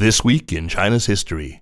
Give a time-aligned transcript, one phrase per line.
[0.00, 1.60] This week in China's history,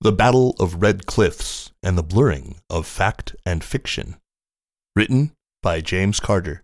[0.00, 4.18] the Battle of Red Cliffs and the Blurring of Fact and Fiction.
[4.94, 5.32] Written
[5.64, 6.62] by James Carter.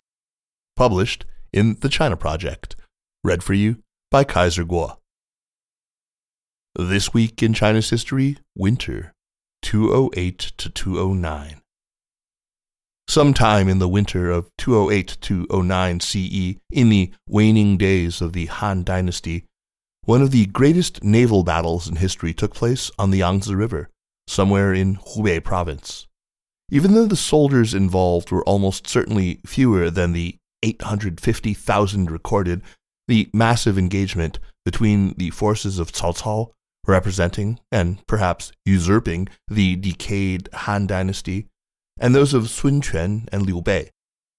[0.77, 2.77] Published in The China Project.
[3.25, 3.83] Read for you
[4.13, 4.99] by Kaiser Kuo.
[6.77, 9.13] This week in China's history, winter
[9.63, 11.61] 208 to 209.
[13.09, 18.47] Sometime in the winter of 208 to 09 CE, in the waning days of the
[18.47, 19.48] Han Dynasty,
[20.09, 23.91] one of the greatest naval battles in history took place on the Yangtze River,
[24.27, 26.07] somewhere in Hubei province.
[26.71, 32.63] Even though the soldiers involved were almost certainly fewer than the 850,000 recorded,
[33.07, 36.53] the massive engagement between the forces of Cao Cao,
[36.87, 41.49] representing and perhaps usurping the decayed Han dynasty,
[42.01, 43.91] and those of Sun Quan and Liu Bei,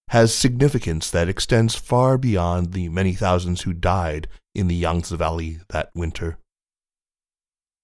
[0.07, 4.27] has significance that extends far beyond the many thousands who died
[4.59, 6.37] in the Yangtze Valley that winter.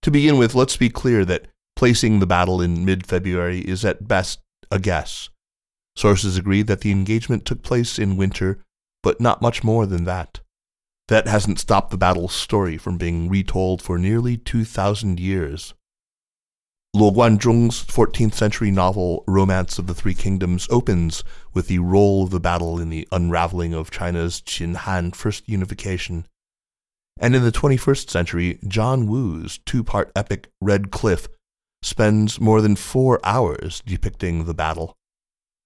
[0.03, 4.07] To begin with, let's be clear that placing the battle in mid February is at
[4.07, 5.29] best a guess.
[5.95, 8.59] Sources agree that the engagement took place in winter,
[9.01, 10.41] but not much more than that.
[11.07, 15.73] That hasn't stopped the battle's story from being retold for nearly 2,000 years.
[16.95, 21.23] Luo Guanzhong's 14th century novel Romance of the Three Kingdoms opens
[21.53, 26.25] with the role of the battle in the unraveling of China's Qin Han first unification.
[27.19, 31.27] And in the 21st century, John Woo's two part epic Red Cliff
[31.81, 34.95] spends more than four hours depicting the battle.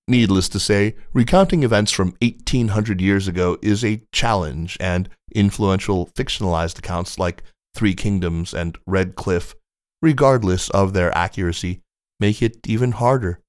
[0.07, 6.79] Needless to say, recounting events from 1800 years ago is a challenge, and influential fictionalized
[6.79, 7.43] accounts like
[7.75, 9.55] Three Kingdoms and Red Cliff
[10.01, 11.81] regardless of their accuracy,
[12.19, 13.39] make it even harder.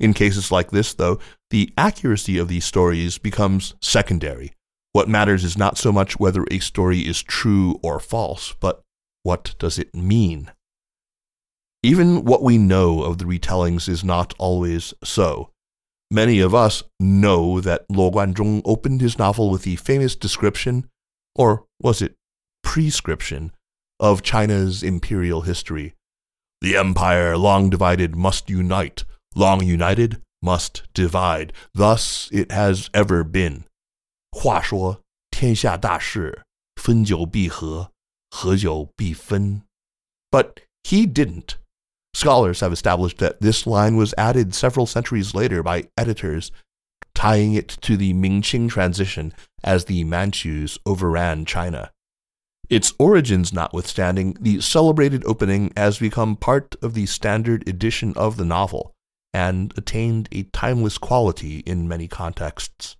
[0.00, 1.18] In cases like this, though,
[1.50, 4.52] the accuracy of these stories becomes secondary.
[4.92, 8.82] What matters is not so much whether a story is true or false, but
[9.22, 10.50] what does it mean?
[11.82, 15.50] Even what we know of the retellings is not always so.
[16.10, 20.88] Many of us know that Luo Guanzhong opened his novel with the famous description,
[21.36, 22.14] or was it
[22.62, 23.52] prescription,
[24.00, 25.94] of China's imperial history.
[26.60, 31.52] The empire long divided must unite, long united must divide.
[31.74, 33.64] Thus it has ever been.
[34.37, 35.01] 话说
[35.31, 36.43] 天下大事，
[36.75, 37.91] 分久必合，
[38.29, 39.61] 合久必分.
[40.31, 41.55] But he didn't.
[42.15, 46.51] Scholars have established that this line was added several centuries later by editors,
[47.15, 49.33] tying it to the Ming-Qing transition
[49.63, 51.91] as the Manchus overran China.
[52.69, 58.45] Its origins notwithstanding, the celebrated opening has become part of the standard edition of the
[58.45, 58.93] novel
[59.33, 62.95] and attained a timeless quality in many contexts.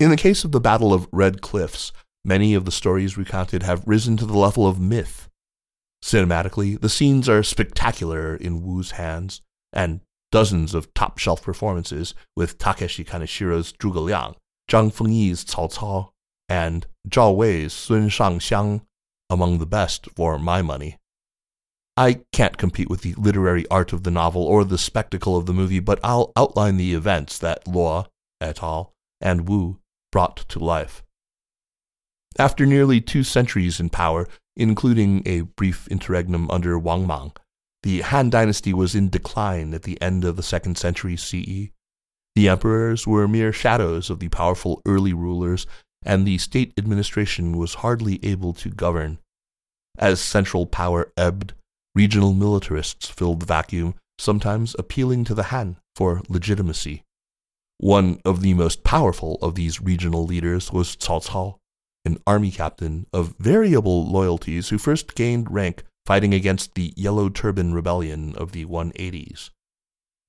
[0.00, 1.90] In the case of the Battle of Red Cliffs,
[2.24, 5.28] many of the stories recounted have risen to the level of myth.
[6.04, 9.42] Cinematically, the scenes are spectacular in Woo's hands,
[9.72, 10.00] and
[10.30, 14.36] dozens of top shelf performances with Takeshi Kaneshiro's Zhuge Liang,
[14.70, 16.10] Zhang Fengyi's Cao Cao,
[16.48, 18.82] and Zhao Wei's Sun Shangxiang
[19.28, 20.96] among the best for my money.
[21.96, 25.52] I can't compete with the literary art of the novel or the spectacle of the
[25.52, 28.06] movie, but I'll outline the events that Luo
[28.40, 28.92] et al.
[29.20, 29.80] and Woo
[30.10, 31.02] brought to life.
[32.38, 37.32] After nearly two centuries in power, including a brief interregnum under Wang Mang,
[37.82, 41.70] the Han dynasty was in decline at the end of the second century CE.
[42.34, 45.66] The emperors were mere shadows of the powerful early rulers
[46.04, 49.18] and the state administration was hardly able to govern.
[49.98, 51.54] As central power ebbed,
[51.94, 57.02] regional militarists filled the vacuum, sometimes appealing to the Han for legitimacy.
[57.78, 61.58] One of the most powerful of these regional leaders was Cao Cao,
[62.04, 67.72] an army captain of variable loyalties who first gained rank fighting against the Yellow Turban
[67.72, 69.50] Rebellion of the 180s.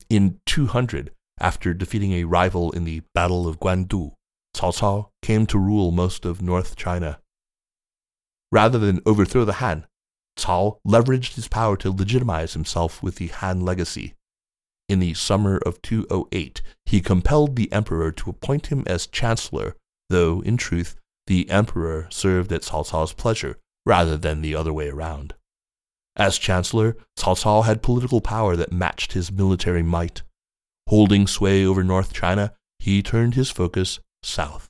[0.09, 4.13] In 200, after defeating a rival in the Battle of Guandu,
[4.53, 7.19] Cao Cao came to rule most of North China.
[8.51, 9.87] Rather than overthrow the Han,
[10.37, 14.13] Cao leveraged his power to legitimize himself with the Han legacy.
[14.89, 19.75] In the summer of 208, he compelled the emperor to appoint him as chancellor,
[20.09, 20.95] though, in truth,
[21.27, 25.35] the emperor served at Cao Cao's pleasure rather than the other way around.
[26.15, 30.23] As chancellor, Cao Cao had political power that matched his military might.
[30.87, 34.67] Holding sway over North China, he turned his focus south.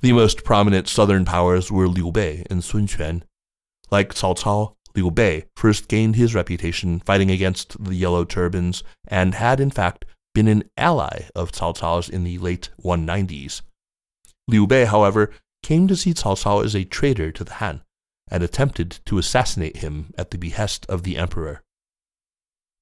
[0.00, 3.24] The most prominent southern powers were Liu Bei and Sun Quan.
[3.90, 9.34] Like Cao Cao, Liu Bei first gained his reputation fighting against the Yellow Turbans and
[9.34, 10.04] had, in fact,
[10.34, 13.62] been an ally of Cao Cao's in the late 190s.
[14.48, 15.32] Liu Bei, however,
[15.62, 17.82] came to see Cao Cao as a traitor to the Han
[18.30, 21.62] and attempted to assassinate him at the behest of the emperor.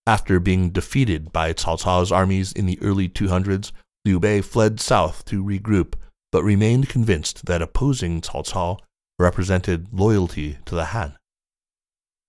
[0.07, 3.73] After being defeated by Cao Cao's armies in the early 200s,
[4.05, 5.95] Liu Bei fled south to regroup,
[6.33, 8.79] but remained convinced that opposing Cao Cao
[9.19, 11.18] represented loyalty to the Han.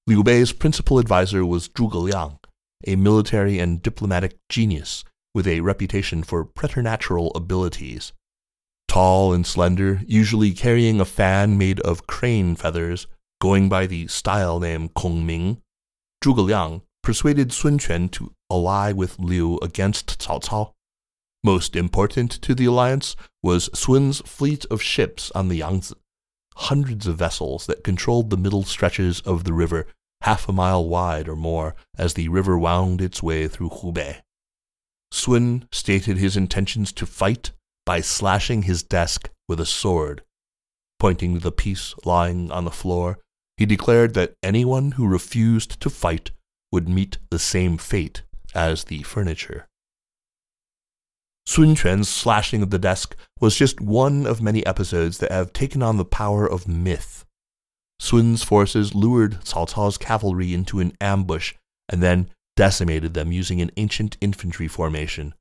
[0.10, 2.40] Liu Bei's principal advisor was Zhuge Liang,
[2.88, 5.04] a military and diplomatic genius
[5.36, 8.12] with a reputation for preternatural abilities.
[8.88, 13.06] Tall and slender, usually carrying a fan made of crane feathers,
[13.40, 15.62] going by the style name Kong Ming,
[16.24, 20.74] Zhuge Liang persuaded Sun Quan to ally with Liu against Cao Cao.
[21.44, 25.94] Most important to the alliance was Sun's fleet of ships on the Yangtze,
[26.56, 29.86] hundreds of vessels that controlled the middle stretches of the river
[30.21, 34.21] half a mile wide or more as the river wound its way through Hubei.
[35.12, 37.51] Sun stated his intentions to fight
[37.86, 40.21] by slashing his desk with a sword.
[41.00, 43.19] Pointing to the piece lying on the floor,
[43.57, 46.31] he declared that anyone who refused to fight
[46.71, 48.24] would meet the same fate
[48.54, 49.68] as the furniture.
[51.45, 55.81] Sun Quan's slashing of the desk was just one of many episodes that have taken
[55.81, 57.25] on the power of myth.
[58.00, 61.54] Sun's forces lured Cao Cao's cavalry into an ambush
[61.90, 65.34] and then decimated them using an ancient infantry formation.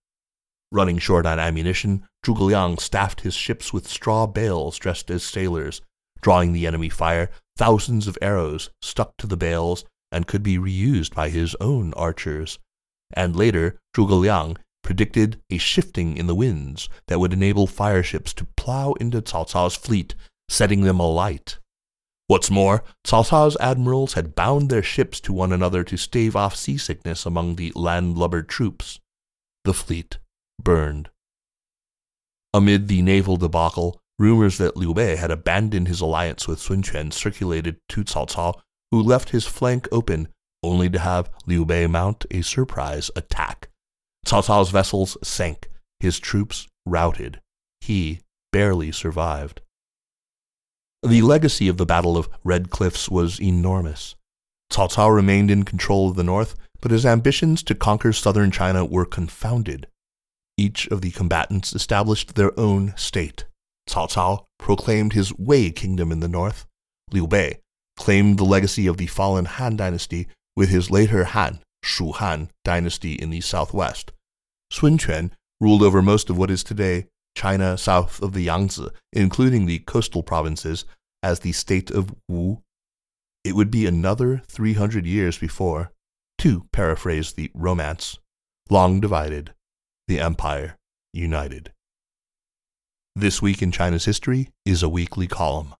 [0.70, 5.80] Running short on ammunition, Zhuge Liang staffed his ships with straw bales dressed as sailors.
[6.20, 11.14] Drawing the enemy fire, thousands of arrows stuck to the bales and could be reused
[11.14, 12.58] by his own archers.
[13.14, 18.46] And later, Zhuge Liang predicted a shifting in the winds that would enable fireships to
[18.56, 20.14] plow into Cao Cao's fleet,
[20.48, 21.58] setting them alight.
[22.28, 26.54] What's more, Cao Cao's admirals had bound their ships to one another to stave off
[26.54, 29.00] seasickness among the landlubber troops.
[29.64, 30.18] The fleet
[30.62, 31.08] burned.
[32.52, 37.10] Amid the naval debacle, rumors that Liu Bei had abandoned his alliance with Sun Quan
[37.10, 38.60] circulated to Cao
[38.90, 40.28] who left his flank open
[40.62, 43.70] only to have Liu Bei mount a surprise attack.
[44.26, 47.40] Cao vessels sank, his troops routed.
[47.80, 48.20] He
[48.52, 49.62] barely survived.
[51.02, 54.16] The legacy of the Battle of Red Cliffs was enormous.
[54.70, 58.84] Cao Cao remained in control of the north, but his ambitions to conquer southern China
[58.84, 59.86] were confounded.
[60.56, 63.44] Each of the combatants established their own state.
[63.88, 66.66] Cao Cao proclaimed his Wei kingdom in the north.
[67.12, 67.60] Liu Bei
[67.96, 73.14] claimed the legacy of the fallen Han dynasty with his later Han, Shu Han dynasty
[73.14, 74.10] in the southwest.
[74.72, 75.30] Sun Quan
[75.60, 77.06] ruled over most of what is today
[77.38, 80.84] China south of the Yangtze, including the coastal provinces,
[81.22, 82.62] as the state of Wu.
[83.44, 85.92] It would be another 300 years before,
[86.38, 88.18] to paraphrase the romance,
[88.68, 89.54] long divided,
[90.08, 90.78] the empire
[91.12, 91.72] united.
[93.14, 95.74] This Week in China's History is a weekly column.